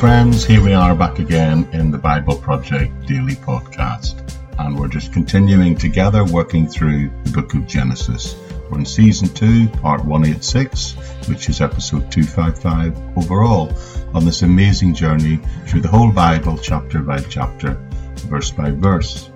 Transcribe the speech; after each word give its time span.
friends. 0.00 0.46
Here 0.46 0.62
we 0.64 0.72
are 0.72 0.94
back 0.94 1.18
again 1.18 1.68
in 1.74 1.90
the 1.90 1.98
Bible 1.98 2.34
Project 2.34 3.06
Daily 3.06 3.34
Podcast. 3.34 4.16
And 4.58 4.78
we're 4.78 4.88
just 4.88 5.12
continuing 5.12 5.76
together 5.76 6.24
working 6.24 6.66
through 6.66 7.10
the 7.24 7.32
book 7.32 7.52
of 7.52 7.66
Genesis. 7.66 8.34
We're 8.70 8.78
in 8.78 8.86
season 8.86 9.28
2, 9.28 9.68
part 9.68 10.02
186, 10.02 10.92
which 11.28 11.50
is 11.50 11.60
episode 11.60 12.10
255 12.10 13.18
overall, 13.18 13.74
on 14.14 14.24
this 14.24 14.40
amazing 14.40 14.94
journey 14.94 15.38
through 15.66 15.82
the 15.82 15.88
whole 15.88 16.10
Bible, 16.10 16.56
chapter 16.56 17.00
by 17.00 17.20
chapter, 17.20 17.74
verse 18.26 18.50
by 18.50 18.70
verse. 18.70 19.29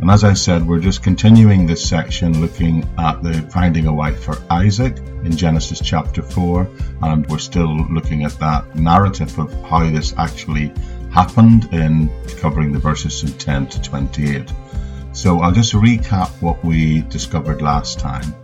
And 0.00 0.10
as 0.10 0.24
I 0.24 0.32
said, 0.32 0.66
we're 0.66 0.80
just 0.80 1.02
continuing 1.02 1.66
this 1.66 1.86
section 1.86 2.40
looking 2.40 2.88
at 2.96 3.22
the 3.22 3.34
finding 3.52 3.86
a 3.86 3.92
wife 3.92 4.24
for 4.24 4.38
Isaac 4.48 4.96
in 4.96 5.36
Genesis 5.36 5.78
chapter 5.78 6.22
4. 6.22 6.66
And 7.02 7.26
we're 7.26 7.36
still 7.36 7.76
looking 7.88 8.24
at 8.24 8.38
that 8.38 8.74
narrative 8.74 9.38
of 9.38 9.52
how 9.64 9.90
this 9.90 10.14
actually 10.16 10.72
happened 11.12 11.68
in 11.74 12.10
covering 12.38 12.72
the 12.72 12.78
verses 12.78 13.20
from 13.20 13.32
10 13.32 13.66
to 13.66 13.82
28. 13.82 14.50
So 15.12 15.40
I'll 15.40 15.52
just 15.52 15.74
recap 15.74 16.30
what 16.40 16.64
we 16.64 17.02
discovered 17.02 17.60
last 17.60 17.98
time. 17.98 18.34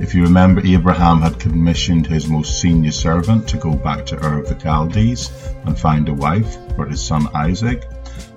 If 0.00 0.14
you 0.14 0.22
remember, 0.22 0.62
Abraham 0.64 1.20
had 1.20 1.38
commissioned 1.38 2.06
his 2.06 2.28
most 2.28 2.60
senior 2.62 2.92
servant 2.92 3.46
to 3.48 3.58
go 3.58 3.74
back 3.74 4.06
to 4.06 4.16
Ur 4.24 4.38
of 4.38 4.48
the 4.48 4.54
Chaldees 4.54 5.30
and 5.66 5.78
find 5.78 6.08
a 6.08 6.14
wife 6.14 6.56
for 6.76 6.86
his 6.86 7.04
son 7.04 7.28
Isaac 7.34 7.84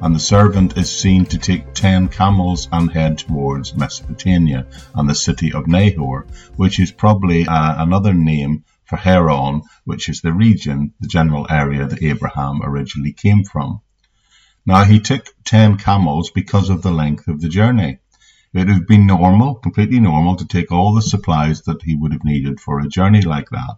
and 0.02 0.16
the 0.16 0.20
servant 0.20 0.78
is 0.78 0.90
seen 0.90 1.26
to 1.26 1.38
take 1.38 1.74
ten 1.74 2.08
camels 2.08 2.68
and 2.72 2.92
head 2.92 3.18
towards 3.18 3.76
Mesopotamia 3.76 4.68
and 4.96 5.10
the 5.10 5.16
city 5.16 5.54
of 5.54 5.68
Nahor, 5.68 6.28
which 6.56 6.80
is 6.80 6.92
probably 6.92 7.48
uh, 7.48 7.84
another 7.84 8.14
name 8.14 8.64
for 8.86 8.96
Haran, 8.96 9.62
which 9.86 10.10
is 10.10 10.22
the 10.22 10.34
region, 10.34 10.94
the 11.00 11.08
general 11.08 11.46
area 11.50 11.86
that 11.86 12.04
Abraham 12.04 12.62
originally 12.64 13.14
came 13.14 13.44
from. 13.44 13.82
Now 14.66 14.84
he 14.84 15.00
took 15.00 15.28
ten 15.44 15.78
camels 15.78 16.32
because 16.32 16.70
of 16.70 16.82
the 16.82 16.92
length 16.92 17.28
of 17.28 17.42
the 17.42 17.50
journey. 17.50 18.00
It 18.54 18.60
would 18.60 18.70
have 18.70 18.88
been 18.88 19.06
normal, 19.06 19.56
completely 19.56 20.00
normal, 20.00 20.38
to 20.38 20.48
take 20.48 20.72
all 20.72 20.94
the 20.94 21.02
supplies 21.02 21.64
that 21.64 21.84
he 21.84 21.96
would 21.96 22.14
have 22.14 22.24
needed 22.24 22.60
for 22.60 22.80
a 22.80 22.88
journey 22.88 23.22
like 23.22 23.50
that. 23.50 23.78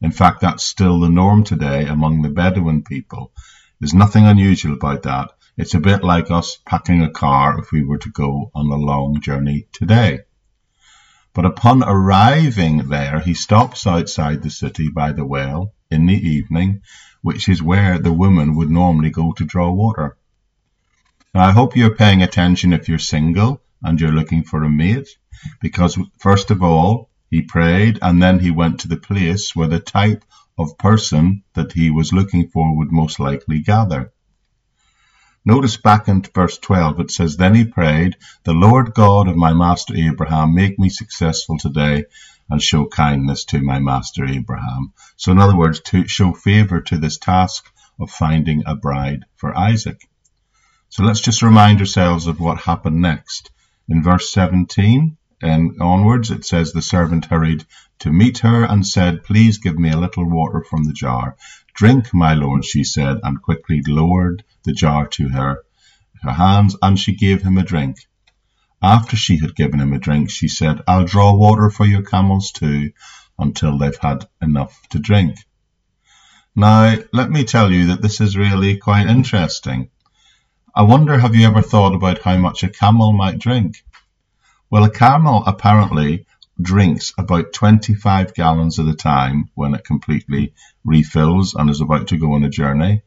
In 0.00 0.12
fact, 0.12 0.40
that's 0.40 0.64
still 0.64 1.00
the 1.00 1.10
norm 1.10 1.44
today 1.44 1.84
among 1.84 2.22
the 2.22 2.28
Bedouin 2.28 2.82
people. 2.82 3.32
There's 3.80 3.94
nothing 3.94 4.26
unusual 4.26 4.74
about 4.74 5.04
that. 5.04 5.30
It's 5.56 5.74
a 5.74 5.80
bit 5.80 6.02
like 6.02 6.30
us 6.30 6.58
packing 6.66 7.02
a 7.02 7.10
car 7.10 7.60
if 7.60 7.70
we 7.70 7.84
were 7.84 7.98
to 7.98 8.10
go 8.10 8.50
on 8.54 8.66
a 8.66 8.76
long 8.76 9.20
journey 9.20 9.66
today. 9.72 10.20
But 11.32 11.44
upon 11.44 11.84
arriving 11.84 12.88
there, 12.88 13.20
he 13.20 13.34
stops 13.34 13.86
outside 13.86 14.42
the 14.42 14.50
city 14.50 14.88
by 14.88 15.12
the 15.12 15.24
well 15.24 15.74
in 15.90 16.06
the 16.06 16.14
evening, 16.14 16.82
which 17.22 17.48
is 17.48 17.62
where 17.62 17.98
the 17.98 18.12
woman 18.12 18.56
would 18.56 18.70
normally 18.70 19.10
go 19.10 19.32
to 19.32 19.44
draw 19.44 19.70
water. 19.70 20.16
Now, 21.32 21.44
I 21.44 21.52
hope 21.52 21.76
you're 21.76 21.94
paying 21.94 22.22
attention 22.22 22.72
if 22.72 22.88
you're 22.88 22.98
single 22.98 23.62
and 23.82 24.00
you're 24.00 24.10
looking 24.10 24.42
for 24.42 24.64
a 24.64 24.70
mate, 24.70 25.08
because 25.60 25.96
first 26.18 26.50
of 26.50 26.62
all, 26.62 27.10
he 27.30 27.42
prayed 27.42 27.98
and 28.02 28.20
then 28.20 28.40
he 28.40 28.50
went 28.50 28.80
to 28.80 28.88
the 28.88 28.96
place 28.96 29.54
where 29.54 29.68
the 29.68 29.78
type 29.78 30.24
of 30.58 30.78
person 30.78 31.44
that 31.54 31.72
he 31.72 31.90
was 31.90 32.12
looking 32.12 32.48
for 32.48 32.76
would 32.76 32.90
most 32.90 33.20
likely 33.20 33.60
gather. 33.60 34.12
Notice 35.44 35.76
back 35.76 36.08
in 36.08 36.22
verse 36.22 36.58
12, 36.58 37.00
it 37.00 37.10
says, 37.10 37.36
Then 37.36 37.54
he 37.54 37.64
prayed, 37.64 38.16
The 38.44 38.52
Lord 38.52 38.92
God 38.92 39.28
of 39.28 39.36
my 39.36 39.52
master 39.52 39.94
Abraham, 39.96 40.54
make 40.54 40.78
me 40.78 40.88
successful 40.88 41.58
today 41.58 42.04
and 42.50 42.62
show 42.62 42.86
kindness 42.86 43.44
to 43.46 43.62
my 43.62 43.78
master 43.78 44.24
Abraham. 44.24 44.92
So, 45.16 45.32
in 45.32 45.38
other 45.38 45.56
words, 45.56 45.80
to 45.80 46.08
show 46.08 46.32
favor 46.32 46.80
to 46.80 46.98
this 46.98 47.18
task 47.18 47.70
of 48.00 48.10
finding 48.10 48.62
a 48.66 48.74
bride 48.74 49.24
for 49.36 49.56
Isaac. 49.56 50.08
So, 50.88 51.04
let's 51.04 51.20
just 51.20 51.42
remind 51.42 51.80
ourselves 51.80 52.26
of 52.26 52.40
what 52.40 52.58
happened 52.58 53.00
next. 53.00 53.50
In 53.88 54.02
verse 54.02 54.30
17 54.32 55.17
and 55.40 55.80
onwards, 55.80 56.30
it 56.30 56.44
says, 56.44 56.72
The 56.72 56.82
servant 56.82 57.26
hurried 57.26 57.64
to 58.00 58.12
meet 58.12 58.38
her 58.38 58.64
and 58.64 58.86
said, 58.86 59.24
Please 59.24 59.58
give 59.58 59.78
me 59.78 59.90
a 59.90 59.98
little 59.98 60.28
water 60.28 60.64
from 60.64 60.84
the 60.84 60.92
jar. 60.92 61.36
Drink, 61.74 62.12
my 62.12 62.34
lord, 62.34 62.64
she 62.64 62.82
said, 62.82 63.18
and 63.22 63.40
quickly 63.40 63.82
lowered 63.86 64.42
the 64.64 64.72
jar 64.72 65.06
to 65.08 65.28
her, 65.28 65.62
her 66.22 66.32
hands, 66.32 66.76
and 66.82 66.98
she 66.98 67.14
gave 67.14 67.42
him 67.42 67.56
a 67.56 67.62
drink. 67.62 67.98
After 68.82 69.16
she 69.16 69.38
had 69.38 69.56
given 69.56 69.80
him 69.80 69.92
a 69.92 69.98
drink, 69.98 70.30
she 70.30 70.48
said, 70.48 70.82
I'll 70.86 71.04
draw 71.04 71.34
water 71.34 71.70
for 71.70 71.86
your 71.86 72.02
camels 72.02 72.52
too, 72.52 72.92
until 73.38 73.78
they've 73.78 73.98
had 74.00 74.28
enough 74.42 74.80
to 74.90 74.98
drink. 74.98 75.38
Now, 76.54 76.96
let 77.12 77.30
me 77.30 77.44
tell 77.44 77.70
you 77.70 77.86
that 77.88 78.02
this 78.02 78.20
is 78.20 78.36
really 78.36 78.76
quite 78.76 79.06
interesting. 79.06 79.90
I 80.74 80.82
wonder, 80.82 81.18
have 81.18 81.34
you 81.34 81.46
ever 81.46 81.62
thought 81.62 81.94
about 81.94 82.22
how 82.22 82.36
much 82.36 82.62
a 82.62 82.68
camel 82.68 83.12
might 83.12 83.38
drink? 83.38 83.84
Well, 84.70 84.84
a 84.84 84.90
camel 84.90 85.44
apparently 85.46 86.26
drinks 86.60 87.14
about 87.16 87.54
25 87.54 88.34
gallons 88.34 88.78
at 88.78 88.86
a 88.86 88.94
time 88.94 89.48
when 89.54 89.72
it 89.74 89.84
completely 89.84 90.52
refills 90.84 91.54
and 91.54 91.70
is 91.70 91.80
about 91.80 92.08
to 92.08 92.18
go 92.18 92.34
on 92.34 92.44
a 92.44 92.50
journey. 92.50 93.00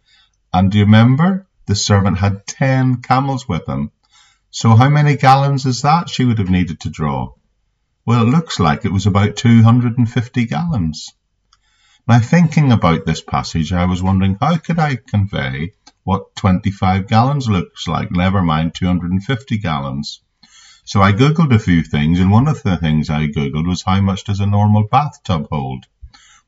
And 0.52 0.72
do 0.72 0.80
you 0.80 0.86
remember? 0.86 1.46
The 1.68 1.76
servant 1.76 2.18
had 2.18 2.48
10 2.48 3.04
camels 3.04 3.48
with 3.48 3.70
him. 3.70 3.92
So 4.50 4.76
how 4.76 4.90
many 4.90 5.18
gallons 5.18 5.68
is 5.68 5.84
that 5.84 6.10
she 6.10 6.26
would 6.26 6.40
have 6.40 6.50
needed 6.50 6.80
to 6.80 6.90
draw? 6.90 7.34
Well, 8.08 8.24
it 8.24 8.32
looks 8.32 8.60
like 8.60 8.84
it 8.84 8.92
was 8.92 9.06
about 9.06 9.36
250 9.36 10.46
gallons. 10.46 11.14
Now, 12.08 12.20
thinking 12.20 12.72
about 12.72 13.06
this 13.06 13.22
passage, 13.22 13.72
I 13.72 13.86
was 13.86 14.02
wondering 14.02 14.36
how 14.42 14.58
could 14.58 14.80
I 14.80 14.96
convey 14.96 15.74
what 16.04 16.36
25 16.38 17.08
gallons 17.08 17.48
looks 17.48 17.88
like, 17.88 18.10
never 18.10 18.42
mind 18.42 18.74
250 18.74 19.60
gallons. 19.60 20.22
So 20.84 21.02
I 21.02 21.14
googled 21.14 21.53
a 21.53 21.59
few 21.59 21.84
things, 21.84 22.19
and 22.19 22.31
one 22.31 22.47
of 22.47 22.64
the 22.64 22.75
things 22.78 23.09
I 23.09 23.28
googled 23.28 23.68
was 23.68 23.84
how 23.84 24.02
much 24.02 24.24
does 24.24 24.40
a 24.40 24.46
normal 24.46 24.84
bathtub 24.84 25.47
hold? 25.52 25.86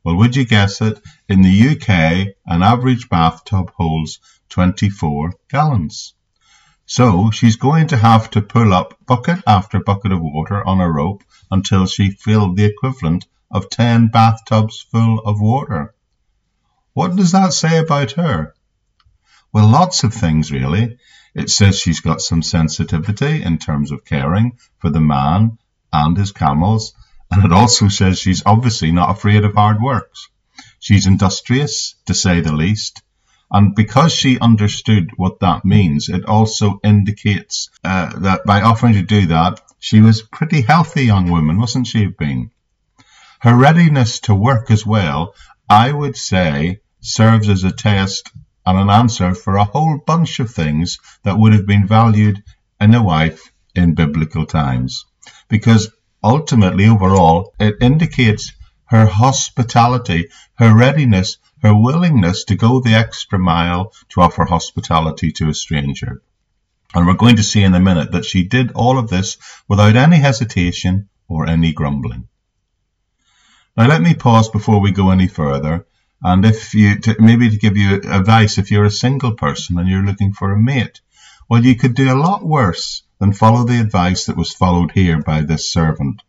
Well, 0.04 0.16
would 0.16 0.36
you 0.36 0.46
guess 0.46 0.82
it? 0.82 1.02
In 1.30 1.44
the 1.44 1.70
UK, 1.70 2.36
an 2.46 2.64
average 2.64 3.10
bathtub 3.10 3.72
holds 3.76 4.20
24 4.50 5.34
gallons. 5.50 6.14
So 6.86 7.32
she's 7.32 7.56
going 7.56 7.88
to 7.88 7.98
have 7.98 8.30
to 8.32 8.42
pull 8.42 8.74
up 8.74 8.98
bucket 9.06 9.42
after 9.48 9.80
bucket 9.80 10.12
of 10.12 10.22
water 10.22 10.66
on 10.68 10.82
a 10.82 10.92
rope 10.92 11.24
until 11.50 11.86
she 11.86 12.12
filled 12.12 12.58
the 12.58 12.66
equivalent 12.66 13.28
of 13.50 13.70
10 13.70 14.08
bathtubs 14.08 14.82
full 14.92 15.20
of 15.20 15.40
water. 15.40 15.94
What 16.94 17.16
does 17.16 17.32
that 17.32 17.54
say 17.54 17.78
about 17.78 18.12
her? 18.14 18.54
Well, 19.54 19.68
lots 19.68 20.04
of 20.04 20.16
things 20.16 20.52
really. 20.52 20.98
It 21.36 21.50
says 21.52 21.78
she's 21.80 22.02
got 22.02 22.22
some 22.22 22.42
sensitivity 22.42 23.44
in 23.44 23.60
terms 23.60 23.92
of 23.92 24.04
caring 24.04 24.58
for 24.80 24.90
the 24.90 25.00
man 25.00 25.60
and 25.92 26.18
his 26.18 26.32
camels, 26.32 26.96
and 27.30 27.46
it 27.46 27.52
also 27.52 27.88
says 27.88 28.18
she's 28.18 28.42
obviously 28.48 28.92
not 28.92 29.12
afraid 29.12 29.46
of 29.46 29.54
hard 29.54 29.80
works. 29.80 30.30
She's 30.80 31.06
industrious, 31.06 31.96
to 32.08 32.16
say 32.16 32.42
the 32.42 32.52
least, 32.52 33.04
and 33.52 33.76
because 33.76 34.12
she 34.12 34.40
understood 34.40 35.12
what 35.18 35.40
that 35.42 35.64
means, 35.64 36.10
it 36.10 36.26
also 36.26 36.80
indicates 36.84 37.70
uh, 37.84 38.18
that 38.22 38.46
by 38.46 38.62
offering 38.62 38.94
to 38.94 39.04
do 39.04 39.28
that, 39.28 39.62
she 39.80 40.02
was 40.02 40.22
a 40.22 40.28
pretty 40.36 40.62
healthy 40.62 41.06
young 41.06 41.30
woman, 41.30 41.60
wasn't 41.60 41.86
she, 41.86 42.08
been? 42.08 42.50
Her 43.40 43.56
readiness 43.56 44.20
to 44.22 44.34
work 44.34 44.72
as 44.72 44.84
well, 44.84 45.36
I 45.70 45.92
would 45.92 46.18
say, 46.18 46.80
serves 47.02 47.50
as 47.50 47.64
a 47.64 47.72
test 47.72 48.32
and 48.66 48.78
an 48.78 48.90
answer 48.90 49.34
for 49.34 49.56
a 49.56 49.64
whole 49.64 49.98
bunch 49.98 50.40
of 50.40 50.52
things 50.52 51.00
that 51.24 51.38
would 51.38 51.54
have 51.54 51.66
been 51.66 51.88
valued 51.88 52.44
in 52.80 52.94
a 52.94 53.04
wife 53.04 53.52
in 53.76 53.96
biblical 53.96 54.46
times. 54.46 55.06
Because 55.50 55.92
ultimately, 56.24 56.88
overall, 56.88 57.54
it 57.60 57.76
indicates 57.82 58.54
her 58.86 59.06
hospitality, 59.06 60.30
her 60.56 60.76
readiness, 60.76 61.38
her 61.62 61.76
willingness 61.76 62.44
to 62.46 62.56
go 62.56 62.80
the 62.80 62.94
extra 62.94 63.40
mile 63.40 63.92
to 64.10 64.22
offer 64.22 64.46
hospitality 64.46 65.32
to 65.32 65.50
a 65.50 65.54
stranger. 65.54 66.22
And 66.94 67.08
we're 67.08 67.16
going 67.16 67.38
to 67.38 67.44
see 67.44 67.64
in 67.64 67.74
a 67.74 67.80
minute 67.80 68.12
that 68.12 68.26
she 68.26 68.44
did 68.44 68.72
all 68.74 69.00
of 69.00 69.10
this 69.10 69.38
without 69.68 69.96
any 69.96 70.18
hesitation 70.18 71.10
or 71.28 71.48
any 71.48 71.74
grumbling. 71.74 72.28
Now, 73.76 73.88
let 73.88 74.02
me 74.02 74.14
pause 74.14 74.50
before 74.50 74.80
we 74.80 74.92
go 74.92 75.10
any 75.10 75.28
further 75.28 75.88
and 76.24 76.46
if 76.46 76.74
you, 76.74 77.00
to, 77.00 77.16
maybe 77.20 77.50
to 77.50 77.58
give 77.58 77.76
you 77.76 77.96
advice, 77.96 78.58
if 78.58 78.72
you're 78.72 78.86
a 78.86 78.92
single 78.92 79.34
person 79.36 79.78
and 79.78 79.90
you're 79.90 80.06
looking 80.06 80.34
for 80.34 80.52
a 80.52 80.60
mate, 80.60 81.02
well, 81.50 81.66
you 81.66 81.76
could 81.76 81.96
do 81.96 82.14
a 82.14 82.16
lot 82.16 82.46
worse 82.46 83.04
than 83.20 83.34
follow 83.34 83.66
the 83.66 83.80
advice 83.80 84.26
that 84.26 84.38
was 84.38 84.54
followed 84.54 84.92
here 84.92 85.22
by 85.22 85.42
this 85.42 85.70
servant. 85.70 86.22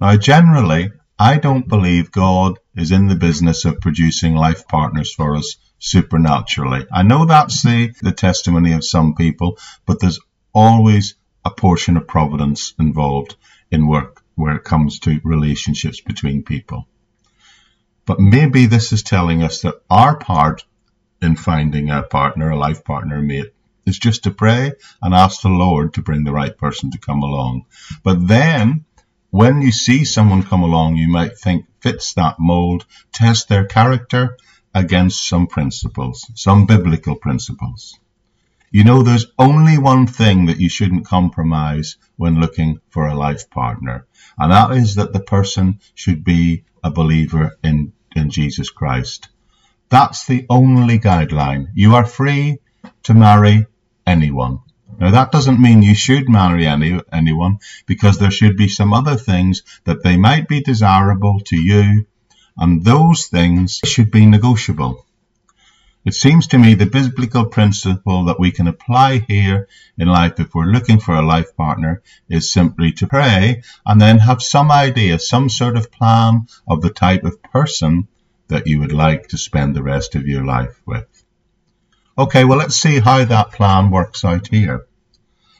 Now, 0.00 0.16
generally, 0.16 0.90
I 1.18 1.36
don't 1.36 1.68
believe 1.68 2.10
God 2.10 2.58
is 2.74 2.90
in 2.90 3.06
the 3.06 3.14
business 3.14 3.64
of 3.64 3.80
producing 3.80 4.34
life 4.34 4.66
partners 4.66 5.12
for 5.12 5.36
us 5.36 5.56
supernaturally. 5.78 6.86
I 6.92 7.02
know 7.02 7.24
that's 7.24 7.62
the, 7.62 7.92
the 8.02 8.12
testimony 8.12 8.72
of 8.72 8.84
some 8.84 9.14
people, 9.14 9.58
but 9.86 10.00
there's 10.00 10.18
always 10.52 11.14
a 11.44 11.50
portion 11.50 11.96
of 11.96 12.08
providence 12.08 12.74
involved 12.78 13.36
in 13.70 13.86
work 13.86 14.22
where 14.34 14.56
it 14.56 14.64
comes 14.64 14.98
to 15.00 15.20
relationships 15.22 16.00
between 16.00 16.42
people. 16.42 16.88
But 18.06 18.18
maybe 18.18 18.66
this 18.66 18.92
is 18.92 19.02
telling 19.02 19.42
us 19.42 19.62
that 19.62 19.82
our 19.88 20.16
part 20.16 20.64
in 21.22 21.36
finding 21.36 21.90
a 21.90 22.02
partner, 22.02 22.50
a 22.50 22.58
life 22.58 22.82
partner, 22.82 23.20
mate, 23.20 23.52
is 23.86 23.98
just 23.98 24.24
to 24.24 24.30
pray 24.30 24.72
and 25.02 25.14
ask 25.14 25.42
the 25.42 25.48
Lord 25.48 25.94
to 25.94 26.02
bring 26.02 26.24
the 26.24 26.32
right 26.32 26.56
person 26.56 26.90
to 26.90 26.98
come 26.98 27.22
along. 27.22 27.66
But 28.02 28.26
then, 28.26 28.84
when 29.30 29.62
you 29.62 29.70
see 29.70 30.04
someone 30.04 30.42
come 30.42 30.62
along, 30.62 30.96
you 30.96 31.08
might 31.08 31.38
think 31.38 31.66
fits 31.80 32.14
that 32.14 32.40
mold, 32.40 32.86
test 33.12 33.48
their 33.48 33.64
character 33.64 34.36
against 34.74 35.28
some 35.28 35.46
principles, 35.46 36.28
some 36.34 36.66
biblical 36.66 37.14
principles. 37.14 37.99
You 38.72 38.84
know, 38.84 39.02
there's 39.02 39.26
only 39.36 39.78
one 39.78 40.06
thing 40.06 40.46
that 40.46 40.60
you 40.60 40.68
shouldn't 40.68 41.04
compromise 41.04 41.96
when 42.16 42.40
looking 42.40 42.80
for 42.90 43.08
a 43.08 43.16
life 43.16 43.50
partner, 43.50 44.06
and 44.38 44.52
that 44.52 44.70
is 44.76 44.94
that 44.94 45.12
the 45.12 45.18
person 45.20 45.80
should 45.96 46.22
be 46.22 46.62
a 46.84 46.90
believer 46.90 47.56
in, 47.64 47.92
in 48.14 48.30
Jesus 48.30 48.70
Christ. 48.70 49.28
That's 49.88 50.24
the 50.24 50.46
only 50.48 51.00
guideline. 51.00 51.66
You 51.74 51.96
are 51.96 52.06
free 52.06 52.58
to 53.02 53.14
marry 53.14 53.66
anyone. 54.06 54.60
Now 55.00 55.10
that 55.10 55.32
doesn't 55.32 55.60
mean 55.60 55.82
you 55.82 55.96
should 55.96 56.28
marry 56.28 56.66
any, 56.66 57.00
anyone 57.12 57.58
because 57.86 58.18
there 58.18 58.30
should 58.30 58.56
be 58.56 58.68
some 58.68 58.92
other 58.92 59.16
things 59.16 59.62
that 59.84 60.04
they 60.04 60.16
might 60.16 60.46
be 60.46 60.60
desirable 60.60 61.40
to 61.46 61.56
you 61.56 62.06
and 62.56 62.84
those 62.84 63.26
things 63.26 63.80
should 63.84 64.10
be 64.12 64.26
negotiable. 64.26 65.06
It 66.02 66.14
seems 66.14 66.46
to 66.48 66.58
me 66.58 66.72
the 66.72 66.86
biblical 66.86 67.44
principle 67.44 68.24
that 68.24 68.40
we 68.40 68.52
can 68.52 68.66
apply 68.66 69.18
here 69.18 69.68
in 69.98 70.08
life 70.08 70.40
if 70.40 70.54
we're 70.54 70.64
looking 70.64 70.98
for 70.98 71.14
a 71.14 71.26
life 71.26 71.54
partner 71.54 72.02
is 72.26 72.50
simply 72.50 72.92
to 72.92 73.06
pray 73.06 73.62
and 73.84 74.00
then 74.00 74.18
have 74.18 74.42
some 74.42 74.70
idea, 74.70 75.18
some 75.18 75.50
sort 75.50 75.76
of 75.76 75.92
plan 75.92 76.46
of 76.66 76.80
the 76.80 76.88
type 76.88 77.24
of 77.24 77.42
person 77.42 78.08
that 78.48 78.66
you 78.66 78.80
would 78.80 78.92
like 78.92 79.28
to 79.28 79.36
spend 79.36 79.76
the 79.76 79.82
rest 79.82 80.14
of 80.14 80.26
your 80.26 80.42
life 80.42 80.80
with. 80.86 81.06
Okay, 82.16 82.44
well, 82.44 82.58
let's 82.58 82.76
see 82.76 82.98
how 82.98 83.22
that 83.22 83.52
plan 83.52 83.90
works 83.90 84.24
out 84.24 84.46
here. 84.46 84.86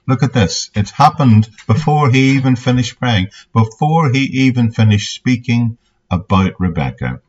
Look 0.07 0.23
at 0.23 0.33
this. 0.33 0.71
It 0.75 0.89
happened 0.89 1.51
before 1.67 2.11
he 2.11 2.31
even 2.31 2.57
finished 2.57 2.99
praying, 2.99 3.29
before 3.53 4.11
he 4.11 4.25
even 4.47 4.73
finished 4.73 5.15
speaking 5.15 5.77
about 6.11 6.59
Rebecca. 6.59 7.21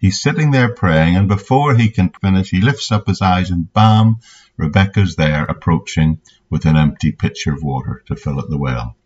He's 0.00 0.18
sitting 0.18 0.50
there 0.50 0.74
praying, 0.74 1.14
and 1.14 1.28
before 1.28 1.76
he 1.76 1.90
can 1.90 2.08
finish, 2.08 2.48
he 2.48 2.62
lifts 2.62 2.90
up 2.90 3.06
his 3.06 3.20
eyes, 3.20 3.50
and 3.50 3.70
bam, 3.70 4.20
Rebecca's 4.56 5.14
there 5.16 5.44
approaching 5.44 6.22
with 6.48 6.64
an 6.64 6.74
empty 6.74 7.12
pitcher 7.12 7.52
of 7.52 7.62
water 7.62 8.02
to 8.06 8.16
fill 8.16 8.40
at 8.40 8.48
the 8.48 8.56
well. 8.56 8.96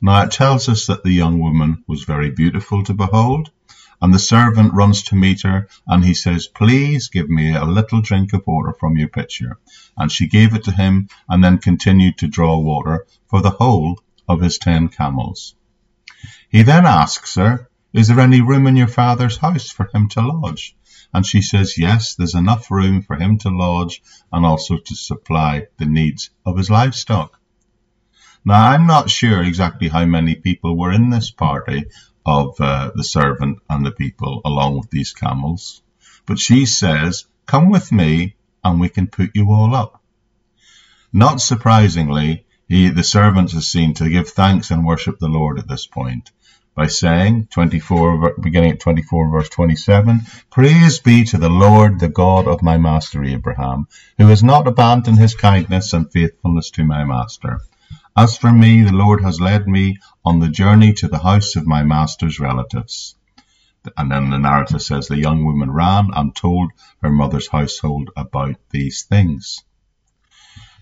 Now 0.00 0.22
it 0.22 0.30
tells 0.30 0.68
us 0.68 0.86
that 0.86 1.02
the 1.02 1.10
young 1.10 1.40
woman 1.40 1.82
was 1.88 2.04
very 2.04 2.30
beautiful 2.30 2.84
to 2.84 2.94
behold, 2.94 3.50
and 4.00 4.14
the 4.14 4.20
servant 4.20 4.74
runs 4.74 5.02
to 5.04 5.16
meet 5.16 5.42
her, 5.42 5.66
and 5.88 6.04
he 6.04 6.14
says, 6.14 6.46
Please 6.46 7.08
give 7.08 7.28
me 7.28 7.56
a 7.56 7.64
little 7.64 8.00
drink 8.00 8.32
of 8.32 8.46
water 8.46 8.74
from 8.78 8.96
your 8.96 9.08
pitcher. 9.08 9.58
And 9.96 10.12
she 10.12 10.28
gave 10.28 10.54
it 10.54 10.62
to 10.64 10.70
him, 10.70 11.08
and 11.28 11.42
then 11.42 11.58
continued 11.58 12.18
to 12.18 12.28
draw 12.28 12.56
water 12.58 13.06
for 13.28 13.42
the 13.42 13.50
whole 13.50 13.98
of 14.28 14.40
his 14.40 14.58
ten 14.58 14.86
camels. 14.86 15.56
He 16.48 16.62
then 16.62 16.86
asks 16.86 17.34
her, 17.34 17.68
is 17.92 18.08
there 18.08 18.20
any 18.20 18.40
room 18.40 18.66
in 18.66 18.76
your 18.76 18.88
father's 18.88 19.36
house 19.36 19.70
for 19.70 19.88
him 19.94 20.08
to 20.10 20.20
lodge? 20.20 20.76
And 21.14 21.24
she 21.24 21.40
says, 21.40 21.78
Yes, 21.78 22.14
there's 22.14 22.34
enough 22.34 22.70
room 22.70 23.02
for 23.02 23.16
him 23.16 23.38
to 23.38 23.48
lodge 23.48 24.02
and 24.32 24.44
also 24.44 24.76
to 24.76 24.94
supply 24.96 25.68
the 25.78 25.86
needs 25.86 26.30
of 26.44 26.56
his 26.56 26.68
livestock. 26.68 27.38
Now, 28.44 28.70
I'm 28.70 28.86
not 28.86 29.08
sure 29.08 29.42
exactly 29.42 29.88
how 29.88 30.04
many 30.04 30.34
people 30.34 30.76
were 30.76 30.92
in 30.92 31.10
this 31.10 31.30
party 31.30 31.86
of 32.26 32.60
uh, 32.60 32.90
the 32.94 33.04
servant 33.04 33.60
and 33.70 33.86
the 33.86 33.92
people 33.92 34.42
along 34.44 34.78
with 34.78 34.90
these 34.90 35.12
camels, 35.12 35.80
but 36.26 36.38
she 36.38 36.66
says, 36.66 37.26
Come 37.46 37.70
with 37.70 37.92
me 37.92 38.34
and 38.64 38.80
we 38.80 38.88
can 38.88 39.06
put 39.06 39.30
you 39.34 39.52
all 39.52 39.74
up. 39.74 40.02
Not 41.12 41.40
surprisingly, 41.40 42.46
he, 42.68 42.88
the 42.88 43.04
servant 43.04 43.54
is 43.54 43.68
seen 43.68 43.94
to 43.94 44.10
give 44.10 44.28
thanks 44.28 44.72
and 44.72 44.84
worship 44.84 45.18
the 45.20 45.28
Lord 45.28 45.58
at 45.60 45.68
this 45.68 45.86
point 45.86 46.32
by 46.76 46.86
saying, 46.86 47.48
24, 47.50 48.34
beginning 48.38 48.72
at 48.72 48.80
24 48.80 49.30
verse 49.30 49.48
27, 49.48 50.20
Praise 50.50 51.00
be 51.00 51.24
to 51.24 51.38
the 51.38 51.48
Lord, 51.48 51.98
the 51.98 52.08
God 52.08 52.46
of 52.46 52.62
my 52.62 52.76
master 52.76 53.24
Abraham, 53.24 53.88
who 54.18 54.28
has 54.28 54.44
not 54.44 54.68
abandoned 54.68 55.18
his 55.18 55.34
kindness 55.34 55.94
and 55.94 56.12
faithfulness 56.12 56.68
to 56.72 56.84
my 56.84 57.02
master. 57.02 57.60
As 58.14 58.36
for 58.36 58.52
me, 58.52 58.82
the 58.82 58.92
Lord 58.92 59.22
has 59.22 59.40
led 59.40 59.66
me 59.66 59.96
on 60.22 60.38
the 60.38 60.48
journey 60.48 60.92
to 60.94 61.08
the 61.08 61.18
house 61.18 61.56
of 61.56 61.66
my 61.66 61.82
master's 61.82 62.38
relatives. 62.38 63.14
And 63.96 64.10
then 64.12 64.28
the 64.28 64.38
narrative 64.38 64.82
says 64.82 65.08
the 65.08 65.16
young 65.16 65.46
woman 65.46 65.70
ran 65.70 66.10
and 66.14 66.36
told 66.36 66.72
her 67.02 67.10
mother's 67.10 67.48
household 67.48 68.10
about 68.16 68.56
these 68.70 69.04
things. 69.04 69.64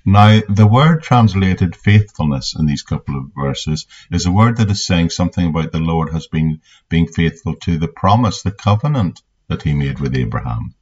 Now, 0.07 0.41
the 0.49 0.67
word 0.67 1.03
translated 1.03 1.75
faithfulness 1.75 2.55
in 2.55 2.67
these 2.67 2.83
couple 2.83 3.17
of 3.17 3.33
verses 3.35 3.87
is 4.11 4.27
a 4.27 4.33
word 4.33 4.59
that 4.59 4.71
is 4.71 4.85
saying 4.85 5.09
something 5.09 5.47
about 5.47 5.73
the 5.73 5.79
Lord 5.79 6.13
has 6.13 6.27
been 6.27 6.61
being 6.91 7.07
faithful 7.07 7.55
to 7.63 7.79
the 7.79 7.89
promise, 7.89 8.43
the 8.43 8.51
covenant 8.51 9.23
that 9.49 9.63
he 9.63 9.73
made 9.73 10.01
with 10.01 10.15
Abraham. 10.15 10.75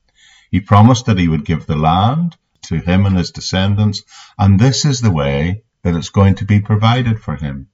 He 0.50 0.60
promised 0.60 1.06
that 1.06 1.18
he 1.18 1.28
would 1.28 1.44
give 1.44 1.66
the 1.66 1.76
land 1.76 2.36
to 2.62 2.78
him 2.78 3.06
and 3.06 3.16
his 3.16 3.30
descendants, 3.30 4.02
and 4.36 4.58
this 4.58 4.84
is 4.84 5.00
the 5.00 5.12
way 5.12 5.62
that 5.82 5.94
it's 5.94 6.10
going 6.10 6.34
to 6.36 6.44
be 6.44 6.58
provided 6.58 7.20
for 7.20 7.36
him. 7.36 7.68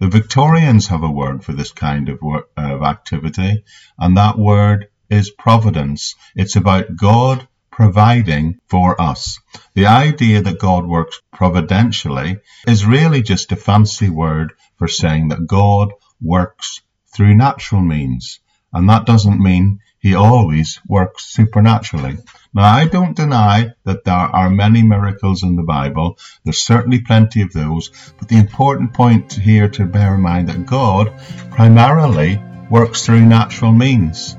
The 0.00 0.08
Victorians 0.08 0.88
have 0.88 1.04
a 1.04 1.10
word 1.10 1.44
for 1.44 1.52
this 1.52 1.70
kind 1.70 2.08
of, 2.08 2.20
work, 2.20 2.50
of 2.56 2.82
activity, 2.82 3.62
and 3.96 4.16
that 4.16 4.36
word 4.36 4.88
is 5.08 5.30
providence. 5.30 6.16
It's 6.34 6.56
about 6.56 6.96
God 6.96 7.46
providing 7.78 8.58
for 8.66 9.00
us. 9.00 9.38
The 9.74 9.86
idea 9.86 10.42
that 10.42 10.58
God 10.58 10.84
works 10.84 11.22
providentially 11.32 12.38
is 12.66 12.84
really 12.84 13.22
just 13.22 13.52
a 13.52 13.56
fancy 13.56 14.10
word 14.10 14.54
for 14.78 14.88
saying 14.88 15.28
that 15.28 15.46
God 15.46 15.92
works 16.20 16.82
through 17.14 17.36
natural 17.36 17.80
means. 17.80 18.40
And 18.72 18.88
that 18.88 19.06
doesn't 19.06 19.40
mean 19.40 19.78
he 20.00 20.16
always 20.16 20.80
works 20.88 21.26
supernaturally. 21.26 22.18
Now, 22.52 22.64
I 22.64 22.86
don't 22.86 23.16
deny 23.16 23.74
that 23.84 24.02
there 24.02 24.28
are 24.40 24.50
many 24.50 24.82
miracles 24.82 25.44
in 25.44 25.54
the 25.54 25.62
Bible. 25.62 26.18
There's 26.42 26.60
certainly 26.60 27.02
plenty 27.02 27.42
of 27.42 27.52
those. 27.52 27.92
But 28.18 28.26
the 28.26 28.38
important 28.38 28.92
point 28.92 29.34
here 29.34 29.68
to 29.68 29.86
bear 29.86 30.16
in 30.16 30.22
mind 30.22 30.48
that 30.48 30.66
God 30.66 31.12
primarily 31.52 32.42
works 32.70 33.06
through 33.06 33.24
natural 33.24 33.70
means. 33.70 34.36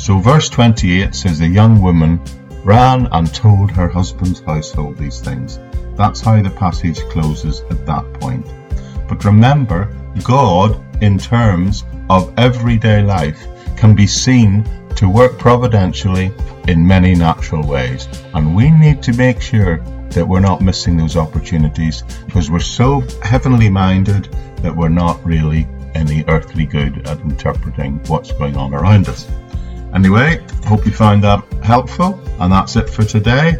So 0.00 0.18
verse 0.18 0.48
28 0.48 1.14
says 1.14 1.38
the 1.38 1.46
young 1.46 1.82
woman 1.82 2.22
ran 2.64 3.06
and 3.12 3.32
told 3.34 3.70
her 3.72 3.86
husband's 3.86 4.40
household 4.40 4.96
these 4.96 5.20
things. 5.20 5.58
That's 5.94 6.22
how 6.22 6.40
the 6.40 6.48
passage 6.48 7.00
closes 7.10 7.60
at 7.68 7.84
that 7.84 8.10
point. 8.14 8.46
But 9.06 9.26
remember, 9.26 9.94
God, 10.24 10.82
in 11.02 11.18
terms 11.18 11.84
of 12.08 12.32
everyday 12.38 13.02
life, 13.02 13.46
can 13.76 13.94
be 13.94 14.06
seen 14.06 14.64
to 14.96 15.06
work 15.06 15.38
providentially 15.38 16.32
in 16.66 16.86
many 16.86 17.14
natural 17.14 17.68
ways. 17.68 18.08
And 18.32 18.56
we 18.56 18.70
need 18.70 19.02
to 19.02 19.12
make 19.12 19.42
sure 19.42 19.80
that 20.12 20.26
we're 20.26 20.40
not 20.40 20.62
missing 20.62 20.96
those 20.96 21.18
opportunities 21.18 22.04
because 22.24 22.50
we're 22.50 22.60
so 22.60 23.02
heavenly 23.22 23.68
minded 23.68 24.32
that 24.62 24.74
we're 24.74 24.88
not 24.88 25.22
really 25.26 25.68
any 25.94 26.24
earthly 26.26 26.64
good 26.64 27.06
at 27.06 27.20
interpreting 27.20 28.02
what's 28.06 28.32
going 28.32 28.56
on 28.56 28.72
around 28.72 29.06
us. 29.06 29.28
Anyway, 29.94 30.44
hope 30.66 30.86
you 30.86 30.92
found 30.92 31.24
that 31.24 31.44
helpful, 31.62 32.20
and 32.40 32.52
that's 32.52 32.76
it 32.76 32.88
for 32.88 33.04
today. 33.04 33.56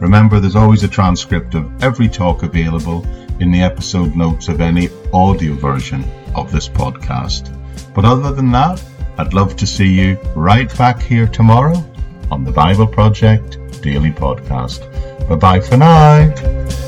Remember, 0.00 0.40
there's 0.40 0.56
always 0.56 0.82
a 0.82 0.88
transcript 0.88 1.54
of 1.54 1.82
every 1.82 2.08
talk 2.08 2.42
available 2.42 3.06
in 3.40 3.50
the 3.50 3.60
episode 3.62 4.14
notes 4.14 4.48
of 4.48 4.60
any 4.60 4.88
audio 5.12 5.54
version 5.54 6.04
of 6.34 6.52
this 6.52 6.68
podcast. 6.68 7.56
But 7.94 8.04
other 8.04 8.32
than 8.32 8.50
that, 8.52 8.82
I'd 9.18 9.34
love 9.34 9.56
to 9.56 9.66
see 9.66 9.88
you 9.88 10.18
right 10.34 10.76
back 10.76 11.00
here 11.00 11.26
tomorrow 11.26 11.84
on 12.30 12.44
the 12.44 12.52
Bible 12.52 12.86
Project 12.86 13.58
Daily 13.82 14.10
Podcast. 14.10 14.88
Bye 15.28 15.36
bye 15.36 15.60
for 15.60 15.76
now. 15.76 16.81